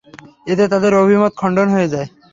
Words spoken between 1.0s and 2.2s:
অভিমত খণ্ডন হয়ে যায়।